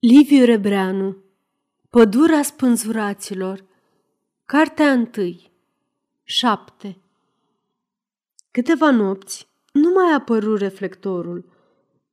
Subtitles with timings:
[0.00, 1.16] Liviu Rebreanu
[1.90, 3.64] Pădura spânzuraților
[4.44, 5.50] Cartea întâi
[6.22, 6.96] 7
[8.50, 11.52] Câteva nopți nu mai apăru reflectorul.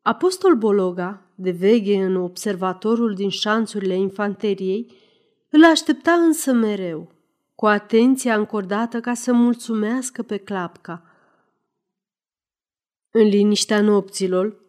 [0.01, 4.91] Apostol Bologa, de veghe în observatorul din șanțurile infanteriei,
[5.49, 7.11] îl aștepta însă mereu,
[7.55, 11.03] cu atenția încordată ca să mulțumească pe clapca.
[13.11, 14.63] În liniștea nopților,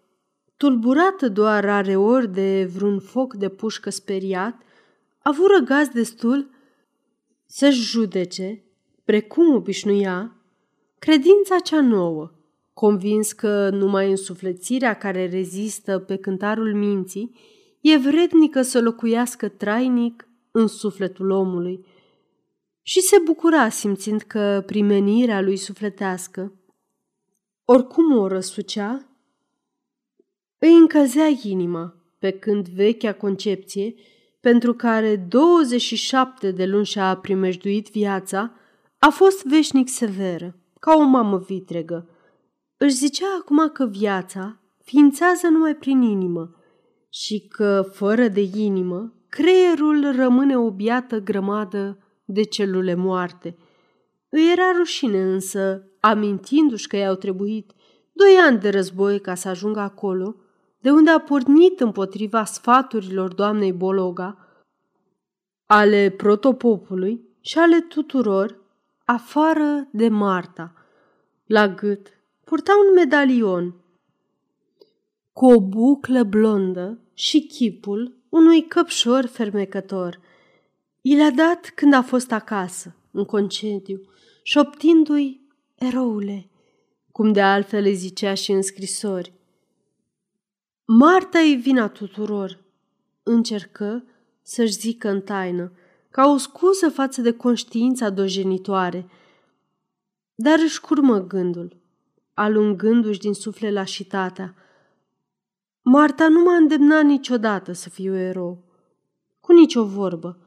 [0.57, 4.63] tulburată doar rare ori de vreun foc de pușcă speriat,
[5.19, 6.51] avut răgaz destul
[7.47, 8.65] să-și judece,
[9.05, 10.37] precum obișnuia,
[10.99, 12.31] credința cea nouă,
[12.73, 17.35] convins că numai însuflețirea care rezistă pe cântarul minții
[17.81, 21.87] e vrednică să locuiască trainic în sufletul omului.
[22.83, 26.53] Și se bucura simțind că primenirea lui sufletească,
[27.65, 29.16] oricum o răsucea,
[30.59, 33.95] îi încălzea inima, pe când vechea concepție,
[34.41, 38.53] pentru care 27 de luni și-a primejduit viața,
[38.99, 42.09] a fost veșnic severă, ca o mamă vitregă.
[42.77, 46.55] Își zicea acum că viața ființează numai prin inimă
[47.09, 53.57] și că, fără de inimă, creierul rămâne o biată grămadă de celule moarte.
[54.29, 57.73] Îi era rușine însă, amintindu-și că i-au trebuit
[58.13, 60.37] doi ani de război ca să ajungă acolo,
[60.87, 64.39] de unde a pornit împotriva sfaturilor doamnei Bologa,
[65.65, 68.59] ale protopopului și ale tuturor,
[69.05, 70.73] afară de Marta.
[71.47, 72.09] La gât
[72.45, 73.75] purta un medalion
[75.33, 80.21] cu o buclă blondă și chipul unui căpșor fermecător.
[81.01, 84.01] I l-a dat când a fost acasă, în concediu,
[84.43, 85.41] șoptindu-i
[85.75, 86.51] eroule,
[87.13, 89.36] cum de altfel le zicea și în scrisori.
[90.89, 92.59] Marta e vina tuturor,
[93.23, 94.05] încercă
[94.43, 95.73] să-și zică în taină,
[96.11, 99.11] ca o scuză față de conștiința dojenitoare,
[100.35, 101.77] dar își curmă gândul,
[102.35, 104.55] alungându-și din suflet lașitatea.
[105.83, 108.65] Marta nu m-a îndemnat niciodată să fiu erou,
[109.41, 110.39] cu nicio vorbă.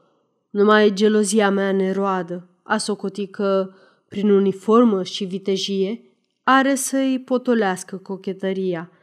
[0.50, 3.72] Numai gelozia mea neroadă a socotit că,
[4.08, 6.04] prin uniformă și vitejie,
[6.42, 8.90] are să-i potolească cochetăria–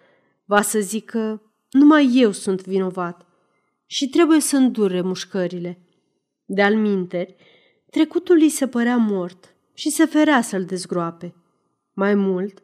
[0.50, 3.26] Va să zică, numai eu sunt vinovat
[3.86, 5.80] și trebuie să îndure mușcările.
[6.46, 7.36] De-al minteri,
[7.90, 11.36] trecutul îi se părea mort și se ferea să-l dezgroape.
[11.94, 12.64] Mai mult,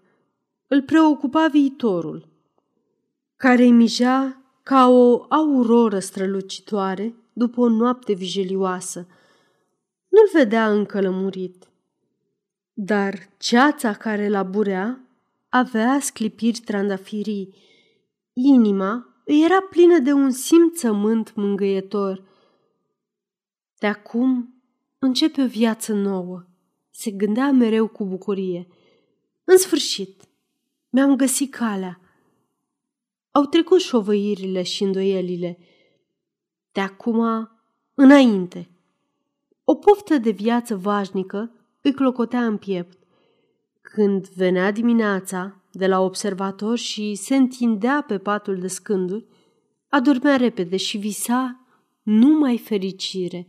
[0.68, 2.28] îl preocupa viitorul,
[3.36, 9.08] care îi mijea ca o auroră strălucitoare după o noapte vijelioasă.
[10.08, 11.68] Nu-l vedea încă lămurit,
[12.74, 15.08] dar ceața care la burea
[15.50, 17.56] avea sclipiri trandafirii
[18.34, 22.24] Inima îi era plină de un simțământ mângâietor.
[23.80, 24.62] De acum
[25.00, 26.46] începe o viață nouă,
[26.90, 28.68] se gândea mereu cu bucurie.
[29.44, 30.22] În sfârșit,
[30.90, 32.00] mi-am găsit calea.
[33.32, 35.58] Au trecut șovăirile și îndoielile.
[36.72, 37.50] De acum,
[37.94, 38.70] înainte.
[39.64, 41.52] O poftă de viață vașnică
[41.82, 42.98] îi clocotea în piept.
[43.82, 49.26] Când venea dimineața, de la observator și se întindea pe patul de scânduri,
[49.90, 51.66] adormea repede și visa
[52.04, 53.48] numai fericire.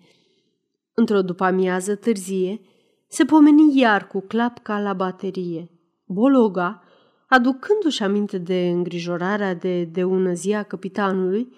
[0.94, 2.60] Într-o după-amiază târzie,
[3.06, 5.70] se pomeni iar cu clapca la baterie.
[6.06, 6.82] Bologa,
[7.28, 11.52] aducându-și aminte de îngrijorarea de deunăzia capitanului,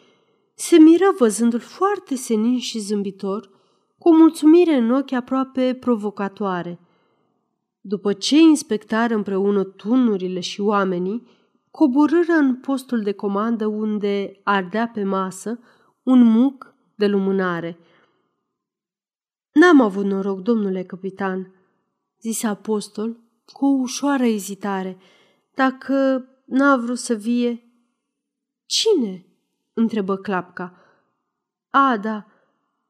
[0.54, 3.50] se miră văzându-l foarte senin și zâmbitor,
[3.98, 6.78] cu o mulțumire în ochi aproape provocatoare–
[7.88, 11.28] după ce inspectară împreună tunurile și oamenii,
[11.70, 15.58] coborâră în postul de comandă unde ardea pe masă
[16.02, 17.78] un muc de lumânare.
[19.52, 21.54] N-am avut noroc, domnule capitan,
[22.20, 23.16] zise apostol
[23.52, 24.98] cu o ușoară ezitare.
[25.54, 27.60] Dacă n-a vrut să vie...
[28.66, 29.26] Cine?
[29.72, 30.74] întrebă clapca.
[31.70, 32.26] A, da,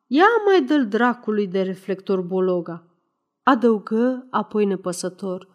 [0.06, 2.95] ia mai dă-l dracului de reflector Bologa
[3.48, 5.48] adăugă apoi nepăsător.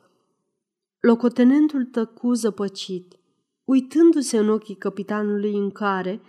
[1.00, 3.20] Locotenentul tăcu zăpăcit,
[3.64, 6.22] uitându-se în ochii capitanului în care,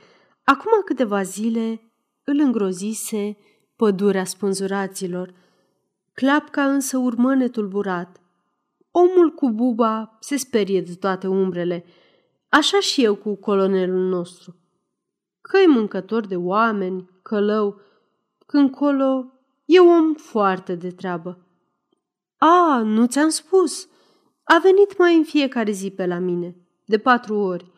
[0.45, 1.93] acum câteva zile,
[2.25, 3.37] îl îngrozise
[3.77, 5.35] pădurea spânzuraților.
[6.13, 8.21] Clapca însă urmă netulburat.
[8.91, 11.85] Omul cu buba se sperie de toate umbrele,
[12.49, 14.57] așa și eu cu colonelul nostru.
[15.41, 17.81] Că-i mâncător de oameni, călău,
[18.47, 19.33] când colo
[19.65, 21.47] e om foarte de treabă.
[22.45, 23.89] A, nu ți-am spus.
[24.43, 27.71] A venit mai în fiecare zi pe la mine, de patru ori.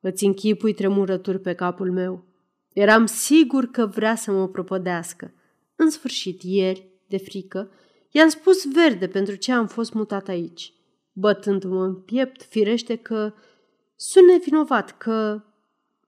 [0.00, 2.24] Îți închipui tremurături pe capul meu.
[2.72, 5.34] Eram sigur că vrea să mă propădească.
[5.76, 7.70] În sfârșit, ieri, de frică,
[8.10, 10.72] i-am spus verde pentru ce am fost mutat aici.
[11.12, 13.32] Bătându-mă în piept, firește că
[13.96, 15.42] sunt nevinovat, că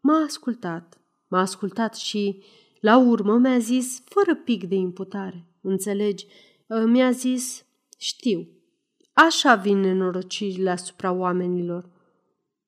[0.01, 1.01] m-a ascultat.
[1.29, 2.43] M-a ascultat și,
[2.81, 6.27] la urmă, mi-a zis, fără pic de imputare, înțelegi,
[6.87, 7.67] mi-a zis,
[7.99, 8.49] știu,
[9.13, 11.91] așa vin nenorocirile asupra oamenilor.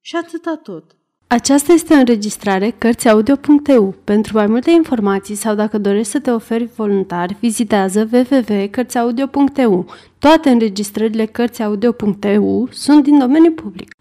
[0.01, 0.95] Și atâta tot.
[1.27, 3.95] Aceasta este o înregistrare Cărțiaudio.eu.
[4.05, 9.87] Pentru mai multe informații sau dacă dorești să te oferi voluntar, vizitează www.cărțiaudio.eu.
[10.19, 13.95] Toate înregistrările Cărțiaudio.eu sunt din domeniu public.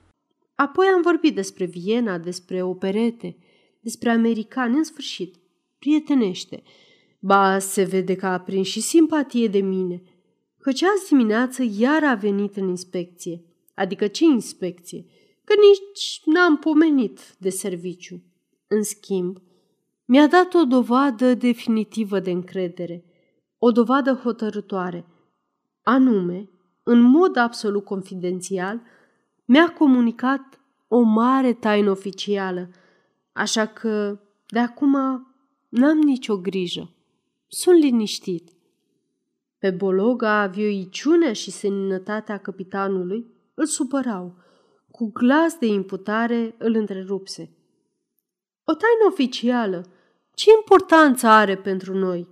[0.55, 3.37] Apoi am vorbit despre Viena, despre operete,
[3.79, 5.35] despre americani, în sfârșit,
[5.79, 6.63] prietenește.
[7.19, 10.01] Ba, se vede că a prins și simpatie de mine,
[10.61, 13.43] căci azi dimineață iar a venit în inspecție.
[13.75, 15.05] Adică ce inspecție?
[15.49, 18.23] că nici n-am pomenit de serviciu.
[18.67, 19.37] În schimb,
[20.05, 23.05] mi-a dat o dovadă definitivă de încredere,
[23.57, 25.05] o dovadă hotărătoare,
[25.83, 26.49] anume,
[26.83, 28.81] în mod absolut confidențial,
[29.45, 32.69] mi-a comunicat o mare taină oficială,
[33.31, 34.93] așa că de acum
[35.69, 36.93] n-am nicio grijă.
[37.47, 38.49] Sunt liniștit.
[39.59, 44.35] Pe Bologa, vioiciunea și seninătatea capitanului îl supărau–
[44.99, 47.41] cu glas de imputare îl întrerupse.
[48.63, 49.85] O taină oficială,
[50.33, 52.27] ce importanță are pentru noi?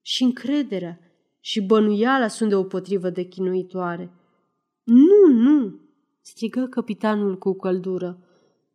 [0.00, 0.98] Și încrederea
[1.40, 4.12] și bănuiala sunt deopotrivă de chinuitoare.
[4.82, 5.80] Nu, nu,
[6.20, 8.18] strigă capitanul cu căldură.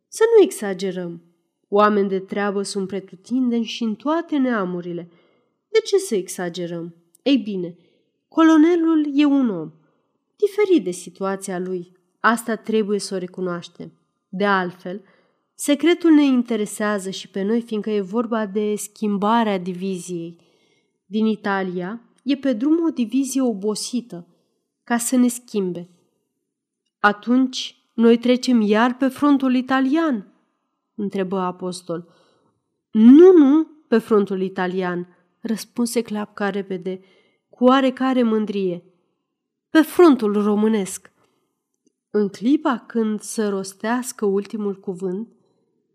[0.08, 1.22] Să nu exagerăm.
[1.68, 5.10] Oameni de treabă sunt pretutindeni și în toate neamurile.
[5.68, 6.94] De ce să exagerăm?
[7.30, 7.76] Ei bine,
[8.28, 9.72] colonelul e un om,
[10.36, 13.92] diferit de situația lui, Asta trebuie să o recunoaștem.
[14.28, 15.02] De altfel,
[15.54, 20.36] secretul ne interesează și pe noi, fiindcă e vorba de schimbarea diviziei.
[21.06, 24.26] Din Italia e pe drum o divizie obosită,
[24.84, 25.88] ca să ne schimbe.
[26.98, 30.34] Atunci, noi trecem iar pe frontul italian?
[30.94, 32.08] întrebă apostol.
[32.90, 37.00] Nu, nu, pe frontul italian, răspunse Clapca repede,
[37.60, 38.84] cu oarecare mândrie.
[39.70, 41.12] Pe frontul românesc.
[42.10, 45.28] În clipa când să rostească ultimul cuvânt,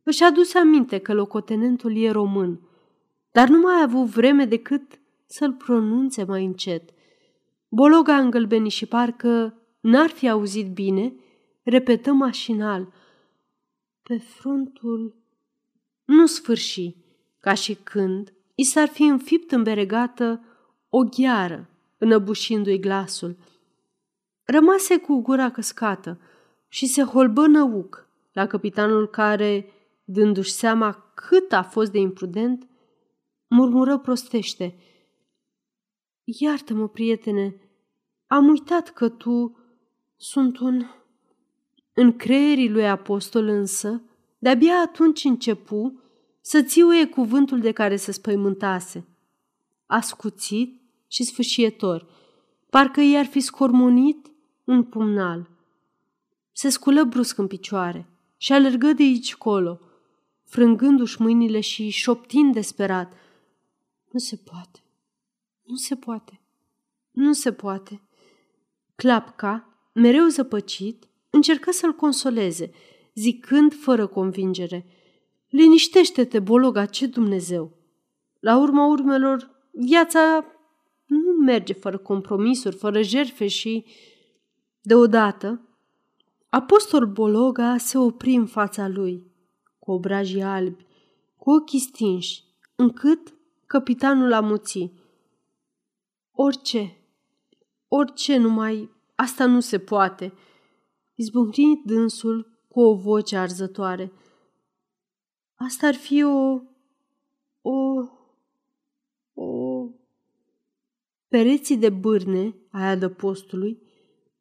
[0.04, 2.60] își aduse aminte că locotenentul e român,
[3.32, 6.90] dar nu mai a avut vreme decât să-l pronunțe mai încet.
[7.70, 11.14] Bologa îngălbeni și parcă n-ar fi auzit bine,
[11.64, 12.94] repetă mașinal.
[14.04, 15.16] Pe frontul
[16.04, 16.96] nu sfârși,
[17.40, 20.42] ca și când i s-ar fi înfipt în beregată
[20.98, 23.36] o gheară, înăbușindu-i glasul–
[24.46, 26.20] Rămase cu gura căscată
[26.68, 29.72] și se holbă năuc la capitanul care,
[30.04, 32.68] dându-și seama cât a fost de imprudent,
[33.48, 34.76] murmură prostește.
[36.24, 37.56] Iartă-mă, prietene,
[38.28, 39.58] am uitat că tu
[40.16, 40.86] sunt un...
[41.94, 44.02] În creierii lui apostol însă,
[44.38, 46.02] de-abia atunci începu
[46.42, 49.08] să țiuie cuvântul de care se spăimântase.
[49.86, 52.08] Ascuțit și sfâșietor,
[52.70, 54.32] parcă i-ar fi scormonit
[54.64, 55.50] un pumnal.
[56.52, 59.80] Se sculă brusc în picioare și alergă de aici colo,
[60.44, 63.14] frângându-și mâinile și șoptind desperat.
[64.12, 64.84] Nu se poate,
[65.64, 66.42] nu se poate,
[67.12, 68.02] nu se poate.
[68.96, 72.72] Clapca, mereu zăpăcit, încercă să-l consoleze,
[73.14, 74.86] zicând fără convingere,
[75.50, 77.72] Liniștește-te, Bologa, ce Dumnezeu!
[78.40, 80.46] La urma urmelor, viața
[81.06, 83.86] nu merge fără compromisuri, fără jerfe și
[84.88, 85.62] Deodată,
[86.50, 89.32] apostol Bologa se opri în fața lui,
[89.80, 90.86] cu obrajii albi,
[91.38, 92.44] cu ochii stinși,
[92.76, 93.34] încât
[93.66, 94.92] capitanul amuți.
[96.32, 96.98] Orice,
[97.88, 100.34] orice numai, asta nu se poate,
[101.16, 104.12] izbucni dânsul cu o voce arzătoare.
[105.56, 106.62] Asta ar fi o...
[107.62, 108.04] o...
[109.34, 109.88] o...
[111.36, 113.82] Pereții de bârne ai adăpostului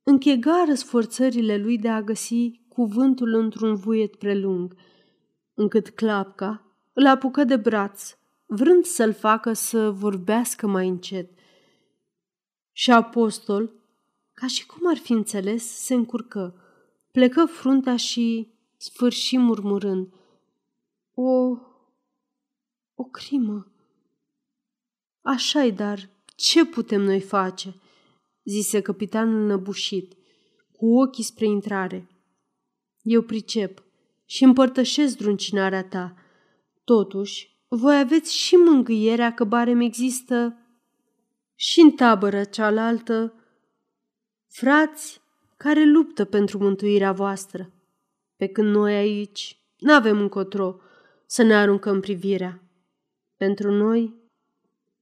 [0.02, 4.76] închegară sforțările lui de a găsi cuvântul într-un vuiet prelung,
[5.54, 11.30] încât clapca îl apucă de braț, vrând să-l facă să vorbească mai încet.
[12.72, 13.72] Și apostol,
[14.32, 16.54] ca și cum ar fi înțeles, se încurcă,
[17.10, 20.12] plecă fruntea și sfârși murmurând.
[21.14, 21.58] O...
[22.94, 23.72] o crimă.
[25.22, 27.74] Așa-i, dar ce putem noi face?"
[28.44, 30.14] zise capitanul năbușit,
[30.72, 32.08] cu ochii spre intrare.
[33.02, 33.82] Eu pricep
[34.24, 36.14] și împărtășesc druncinarea ta.
[36.84, 40.58] Totuși, voi aveți și mângâierea că barem există
[41.54, 43.34] și în tabără cealaltă
[44.48, 45.20] frați
[45.56, 47.72] care luptă pentru mântuirea voastră,
[48.36, 50.76] pe când noi aici n-avem încotro
[51.26, 52.62] să ne aruncăm privirea.
[53.36, 54.14] Pentru noi,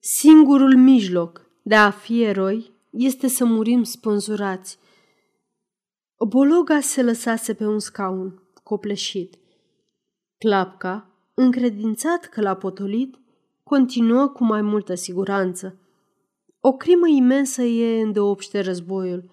[0.05, 4.79] singurul mijloc de a fi eroi este să murim spânzurați.
[6.29, 9.39] Bologa se lăsase pe un scaun, copleșit.
[10.39, 13.19] Clapca, încredințat că l-a potolit,
[13.63, 15.79] continuă cu mai multă siguranță.
[16.61, 19.31] O crimă imensă e îndeopște războiul,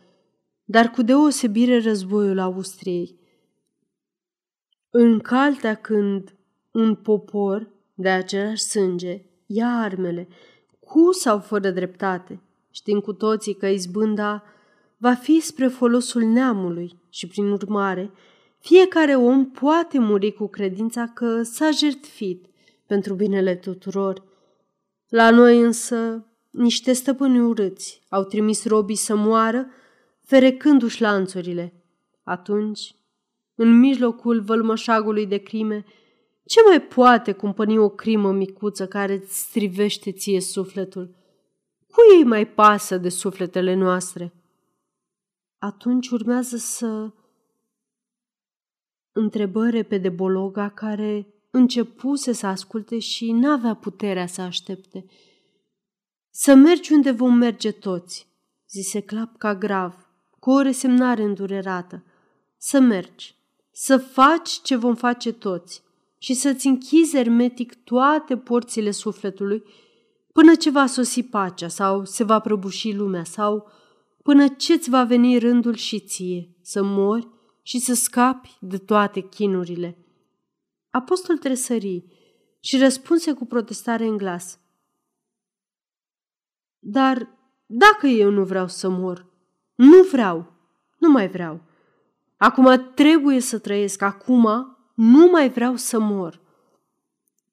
[0.64, 3.20] dar cu deosebire războiul Austriei.
[4.90, 6.36] În caltea când
[6.72, 10.28] un popor de același sânge ia armele,
[10.89, 12.41] cu sau fără dreptate,
[12.72, 14.43] știm cu toții că izbânda
[14.98, 18.12] va fi spre folosul neamului și, prin urmare,
[18.60, 22.46] fiecare om poate muri cu credința că s-a jertfit
[22.86, 24.24] pentru binele tuturor.
[25.08, 29.67] La noi însă, niște stăpâni urâți au trimis robii să moară,
[30.25, 31.84] ferecându-și lanțurile.
[32.24, 32.96] Atunci,
[33.55, 35.86] în mijlocul vălmășagului de crime,
[36.50, 41.15] ce mai poate cumpăni o crimă micuță care îți strivește ție sufletul?
[41.91, 44.34] Cui ei mai pasă de sufletele noastre?
[45.58, 47.12] Atunci urmează să
[49.12, 55.06] întrebă repede Bologa, care începuse să asculte și n-avea puterea să aștepte.
[56.29, 58.27] Să mergi unde vom merge toți,
[58.70, 62.03] zise Clapca grav, cu o resemnare îndurerată.
[62.58, 63.36] Să mergi,
[63.72, 65.88] să faci ce vom face toți
[66.20, 69.64] și să-ți închizi ermetic toate porțile sufletului
[70.34, 73.68] până ce va sosi pacea sau se va prăbuși lumea sau
[74.24, 77.28] până ce-ți va veni rândul și ție să mori
[77.62, 79.98] și să scapi de toate chinurile.
[80.90, 82.06] Apostol tresări
[82.60, 84.60] și răspunse cu protestare în glas.
[86.80, 89.26] Dar dacă eu nu vreau să mor,
[89.76, 90.54] nu vreau,
[90.98, 91.62] nu mai vreau.
[92.38, 96.41] Acum trebuie să trăiesc, acum nu mai vreau să mor.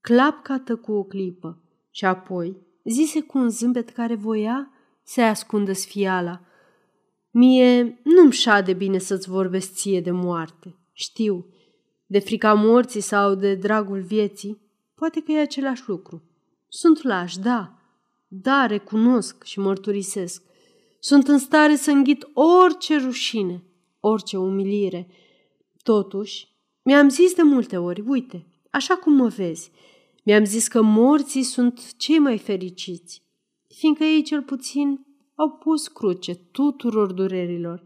[0.01, 4.71] Clapca cu o clipă și apoi zise cu un zâmbet care voia
[5.03, 6.41] să ascundă sfiala.
[7.31, 10.77] Mie nu-mi șade bine să-ți vorbesc ție de moarte.
[10.93, 11.47] Știu,
[12.07, 14.61] de frica morții sau de dragul vieții,
[14.95, 16.23] poate că e același lucru.
[16.69, 17.79] Sunt laș, da,
[18.29, 20.43] da, recunosc și mărturisesc.
[20.99, 23.65] Sunt în stare să înghit orice rușine,
[24.01, 25.09] orice umilire.
[25.83, 26.56] Totuși,
[26.87, 29.71] mi-am zis de multe ori, uite, așa cum mă vezi,
[30.25, 33.23] mi-am zis că morții sunt cei mai fericiți,
[33.69, 37.85] fiindcă ei cel puțin au pus cruce tuturor durerilor.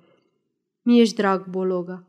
[0.82, 2.08] Mi-ești drag, Bologa,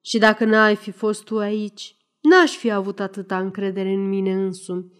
[0.00, 4.92] și dacă n-ai fi fost tu aici, n-aș fi avut atâta încredere în mine însumi.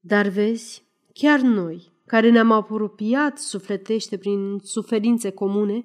[0.00, 5.84] Dar vezi, chiar noi, care ne-am apropiat sufletește prin suferințe comune,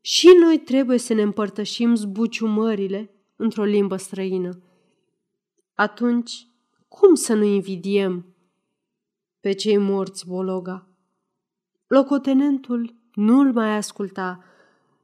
[0.00, 4.62] și noi trebuie să ne împărtășim zbuciumările într-o limbă străină.
[5.74, 6.48] Atunci,
[6.88, 8.34] cum să nu invidiem
[9.40, 10.88] pe cei morți, Bologa?
[11.86, 14.44] Locotenentul nu-l mai asculta.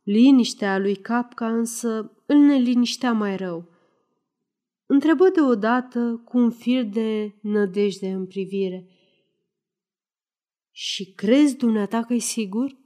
[0.02, 3.68] Liniștea lui Capca însă îl neliniștea mai rău.
[4.86, 8.88] Întrebă deodată cu un fir de nădejde în privire.
[10.70, 12.76] Și crezi dumneata că-i sigur?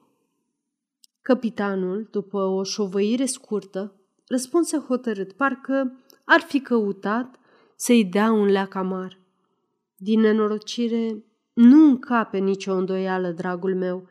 [1.21, 3.96] Capitanul, după o șovăire scurtă,
[4.29, 7.39] răspunse hotărât, parcă ar fi căutat
[7.77, 9.19] să-i dea un leac amar.
[9.97, 14.09] Din nenorocire, nu încape nicio îndoială, dragul meu.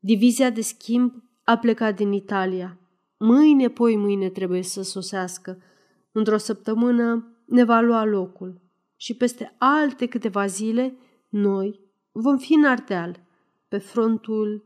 [0.00, 1.12] Divizia de schimb
[1.44, 2.78] a plecat din Italia.
[3.16, 5.62] Mâine, poi mâine trebuie să sosească.
[6.12, 8.60] Într-o săptămână ne va lua locul
[8.96, 10.96] și peste alte câteva zile
[11.28, 11.80] noi
[12.12, 13.20] vom fi în Ardeal,
[13.68, 14.64] pe frontul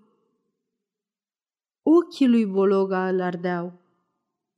[1.82, 3.80] Ochii lui Bologa îl ardeau.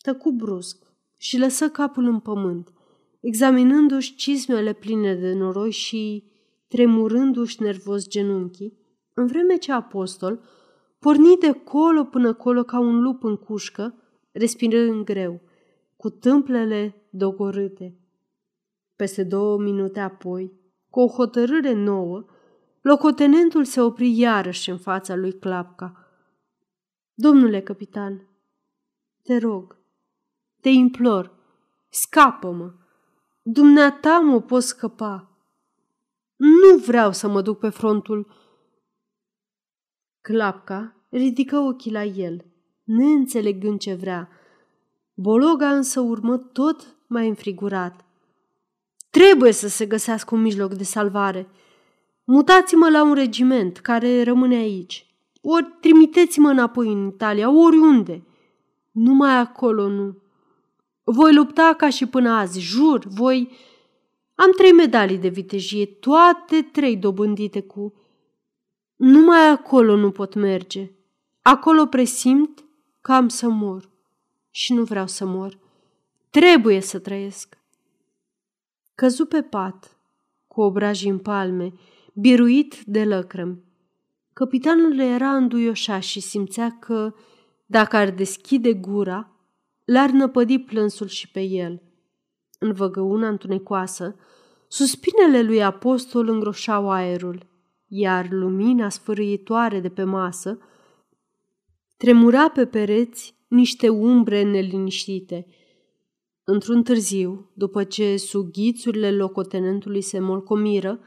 [0.02, 2.72] Tăcu brusc și lăsă capul în pământ,
[3.20, 6.24] examinându-și cizmele pline de noroi și
[6.68, 8.78] tremurându-și nervos genunchii,
[9.14, 10.42] în vreme ce apostol
[10.98, 13.94] porni de colo până colo ca un lup în cușcă,
[14.32, 15.40] respirând greu,
[15.96, 17.98] cu tâmplele dogorâte.
[18.96, 20.52] Peste două minute apoi,
[20.90, 22.24] cu o hotărâre nouă,
[22.80, 26.06] locotenentul se opri iarăși în fața lui Clapca.
[27.14, 28.28] Domnule capitan,
[29.22, 29.79] te rog,
[30.60, 31.32] te implor,
[31.88, 32.72] scapă-mă!
[33.42, 35.30] Dumneata mă poți scăpa!'
[36.40, 38.26] Nu vreau să mă duc pe frontul.
[40.20, 42.44] Clapca ridică ochii la el,
[42.84, 44.28] neînțelegând ce vrea.
[45.14, 48.04] Bologa însă urmă tot mai înfrigurat.
[49.10, 51.48] Trebuie să se găsească un mijloc de salvare.
[52.24, 55.14] Mutați-mă la un regiment care rămâne aici.
[55.42, 58.26] Ori trimiteți-mă înapoi în Italia, oriunde.
[58.90, 60.19] Numai acolo nu.
[61.12, 63.50] Voi lupta ca și până azi, jur, voi...
[64.34, 67.94] Am trei medalii de vitejie, toate trei dobândite cu...
[68.96, 70.90] Numai acolo nu pot merge.
[71.42, 72.64] Acolo presimt
[73.00, 73.90] că am să mor.
[74.50, 75.58] Și nu vreau să mor.
[76.30, 77.58] Trebuie să trăiesc.
[78.94, 79.98] Căzu pe pat,
[80.46, 81.72] cu obrajii în palme,
[82.14, 83.62] biruit de lăcrămi.
[84.32, 87.14] Capitanul era înduioșat și simțea că,
[87.66, 89.30] dacă ar deschide gura,
[89.84, 91.82] l-ar năpădi plânsul și pe el.
[92.58, 94.16] În văgăuna întunecoasă,
[94.68, 97.46] suspinele lui apostol îngroșau aerul,
[97.86, 100.58] iar lumina sfârâitoare de pe masă
[102.00, 105.46] tremura pe pereți niște umbre neliniștite.
[106.44, 111.00] Într-un târziu, după ce sughițurile locotenentului se molcomiră,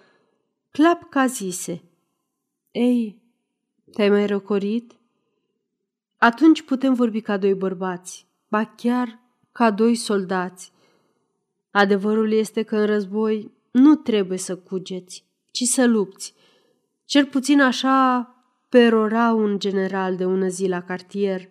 [0.70, 1.84] Clapca zise,
[2.72, 3.22] Ei,
[3.92, 5.00] te-ai mai răcorit?
[6.18, 9.20] Atunci putem vorbi ca doi bărbați, ba chiar
[9.52, 10.72] ca doi soldați.
[11.72, 16.34] Adevărul este că în război nu trebuie să cugeți, ci să lupți.
[17.06, 18.28] Cel puțin așa
[18.70, 21.50] perora un general de ună zi la cartier.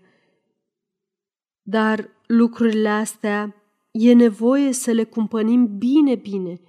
[1.62, 6.60] Dar lucrurile astea e nevoie să le cumpănim bine-bine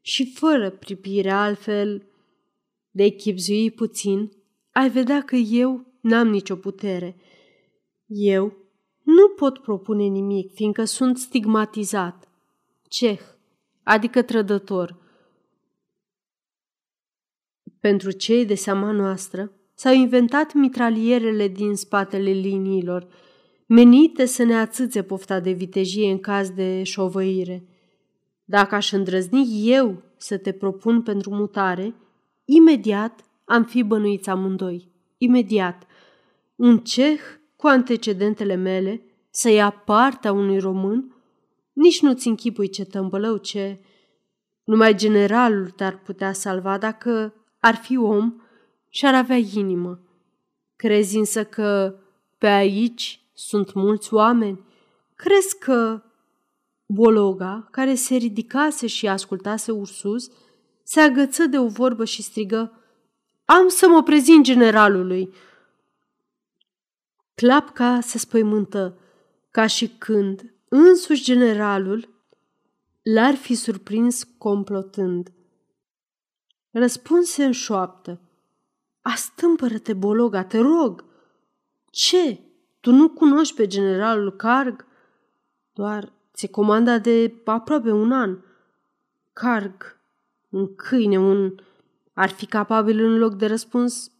[0.00, 2.06] și fără pripire, altfel
[2.90, 4.32] de echipzui puțin,
[4.72, 7.16] ai vedea că eu n-am nicio putere.
[8.06, 8.67] Eu
[9.08, 12.28] nu pot propune nimic, fiindcă sunt stigmatizat.
[12.88, 13.20] Ceh,
[13.82, 14.96] adică trădător.
[17.80, 23.06] Pentru cei de seama noastră, s-au inventat mitralierele din spatele liniilor,
[23.66, 27.64] menite să ne atâțe pofta de vitejie în caz de șovăire.
[28.44, 31.94] Dacă aș îndrăzni eu să te propun pentru mutare,
[32.44, 34.88] imediat am fi bănuiți amândoi.
[35.18, 35.86] Imediat.
[36.56, 37.20] Un ceh
[37.58, 39.02] cu antecedentele mele
[39.38, 41.14] să ia partea unui român?
[41.72, 43.80] Nici nu-ți închipui ce tămbălău, ce...
[44.64, 48.42] Numai generalul te-ar putea salva dacă ar fi om
[48.88, 50.00] și ar avea inimă.
[50.76, 51.94] Crezi însă că
[52.38, 54.64] pe aici sunt mulți oameni?
[55.14, 56.02] Crezi că
[56.86, 60.30] Bologa, care se ridicase și ascultase Ursus,
[60.82, 62.72] se agăță de o vorbă și strigă
[63.44, 65.32] Am să mă prezint generalului!"
[67.34, 68.98] Clapca se spăimântă,
[69.50, 72.08] ca și când însuși generalul
[73.02, 75.32] l-ar fi surprins complotând.
[76.70, 78.20] Răspunse în șoaptă.
[79.00, 81.04] Astâmpără-te, Bologa, te rog!
[81.90, 82.40] Ce?
[82.80, 84.86] Tu nu cunoști pe generalul Carg?
[85.72, 88.38] Doar ți comanda de aproape un an.
[89.32, 90.00] Carg,
[90.48, 91.54] un câine, un...
[92.12, 94.10] ar fi capabil în loc de răspuns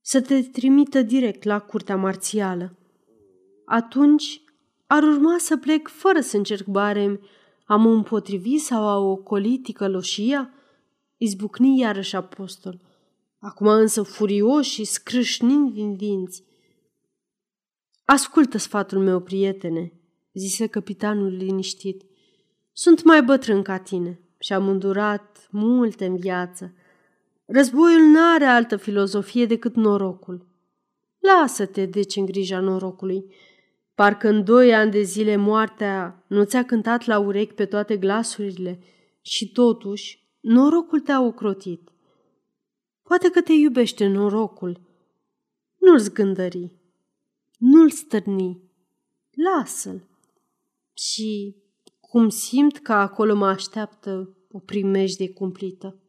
[0.00, 2.74] să te trimită direct la curtea marțială.
[3.70, 4.42] Atunci
[4.86, 7.20] ar urma să plec fără să încerc barem
[7.64, 10.50] a mă împotrivi sau a ocoli ticăloșia?
[11.16, 12.80] Izbucni iarăși apostol.
[13.38, 16.44] Acum însă furios și scrâșnind din dinți.
[18.04, 19.92] Ascultă sfatul meu, prietene,
[20.32, 22.02] zise capitanul liniștit.
[22.72, 26.74] Sunt mai bătrân ca tine și am îndurat multe în viață.
[27.46, 30.46] Războiul n-are altă filozofie decât norocul.
[31.18, 33.24] Lasă-te, deci, în grija norocului.
[34.00, 38.80] Parcă în doi ani de zile moartea nu ți-a cântat la urechi pe toate glasurile
[39.20, 41.90] și totuși norocul te-a ocrotit.
[43.02, 44.80] Poate că te iubește norocul.
[45.78, 46.76] Nu-l zgândări,
[47.58, 48.62] nu-l stârni,
[49.30, 50.08] lasă-l.
[50.92, 51.56] Și
[52.00, 56.00] cum simt că acolo mă așteaptă o primejdie cumplită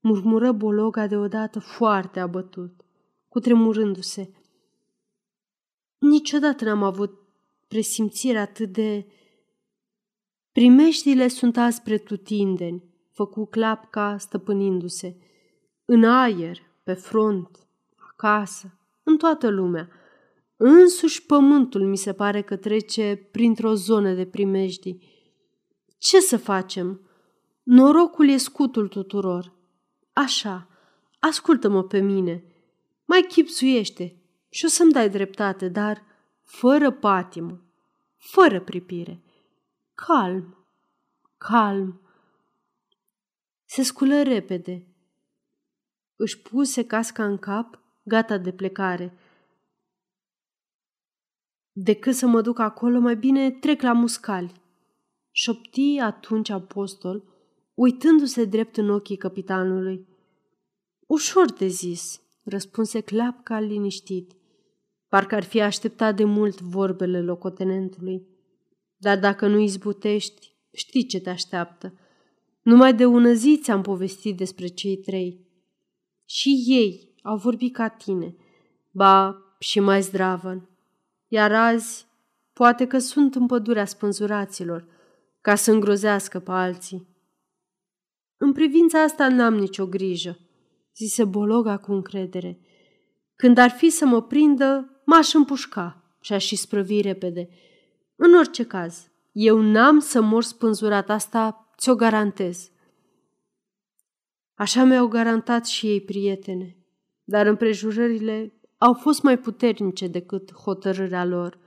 [0.00, 2.84] murmură Bologa deodată foarte abătut,
[3.28, 4.32] cutremurându-se.
[5.98, 7.17] Niciodată n-am avut
[7.68, 9.06] presimțire atât de...
[10.52, 15.16] Primeștile sunt aspre tutindeni, făcu clapca stăpânindu-se.
[15.84, 17.68] În aer, pe front,
[18.10, 19.88] acasă, în toată lumea.
[20.56, 25.02] Însuși pământul mi se pare că trece printr-o zonă de primejdii.
[25.98, 27.00] Ce să facem?
[27.62, 29.52] Norocul e scutul tuturor.
[30.12, 30.68] Așa,
[31.18, 32.44] ascultă-mă pe mine.
[33.04, 34.16] Mai chipsuiește
[34.48, 36.02] și o să-mi dai dreptate, dar
[36.48, 37.62] fără patimă,
[38.16, 39.22] fără pripire.
[39.94, 40.66] Calm,
[41.38, 42.00] calm.
[43.64, 44.86] Se sculă repede.
[46.16, 49.18] Își puse casca în cap, gata de plecare.
[51.72, 54.52] Decât să mă duc acolo, mai bine trec la muscali.
[55.30, 57.24] Șopti atunci apostol,
[57.74, 60.06] uitându-se drept în ochii capitanului.
[61.06, 64.37] Ușor de zis, răspunse Clapca liniștit.
[65.08, 68.26] Parcă ar fi așteptat de mult vorbele locotenentului.
[68.96, 71.98] Dar dacă nu izbutești, știi ce te așteaptă.
[72.62, 75.46] Numai de ună zi ți-am povestit despre cei trei.
[76.24, 78.36] Și ei au vorbit ca tine,
[78.90, 80.68] ba și mai zdravăn.
[81.28, 82.06] Iar azi,
[82.52, 84.86] poate că sunt în pădurea spânzuraților,
[85.40, 87.16] ca să îngrozească pe alții.
[88.36, 90.38] În privința asta n-am nicio grijă,
[90.96, 92.60] zise Bologa cu încredere.
[93.36, 97.48] Când ar fi să mă prindă, m-aș împușca și aș și sprăvi repede.
[98.16, 102.70] În orice caz, eu n-am să mor spânzurat, asta ți-o garantez.
[104.54, 106.76] Așa mi-au garantat și ei, prietene,
[107.24, 111.58] dar împrejurările au fost mai puternice decât hotărârea lor.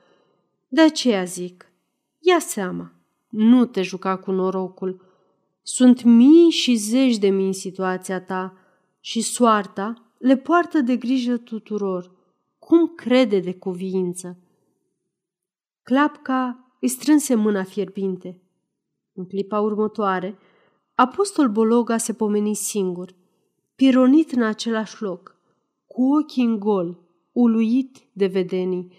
[0.67, 1.71] De aceea zic,
[2.19, 2.91] ia seama,
[3.29, 5.05] nu te juca cu norocul.
[5.61, 8.57] Sunt mii și zeci de mii în situația ta
[8.99, 12.19] și soarta le poartă de grijă tuturor.
[12.71, 14.37] Cum crede de cuviință?
[15.81, 18.41] Clapca îi strânse mâna fierbinte.
[19.13, 20.37] În clipa următoare,
[20.95, 23.15] apostol Bologa se pomeni singur,
[23.75, 25.35] pironit în același loc,
[25.87, 26.99] cu ochii în gol,
[27.31, 28.93] uluit de vedenii.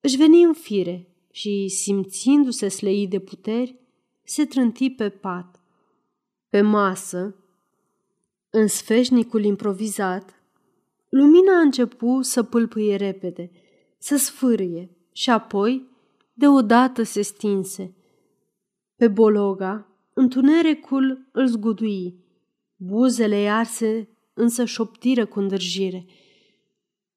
[0.00, 3.78] Își veni în fire și, simțindu-se sleit de puteri,
[4.22, 5.60] se trânti pe pat.
[6.48, 7.34] Pe masă,
[8.50, 10.33] în sfeșnicul improvizat,
[11.16, 13.50] lumina a început să pâlpâie repede,
[13.98, 15.88] să sfârie și apoi,
[16.32, 17.94] deodată se stinse.
[18.96, 22.22] Pe Bologa, întunericul îl zgudui.
[22.76, 26.06] Buzele arse însă șoptiră cu îndârjire–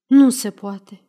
[0.07, 1.06] nu se poate.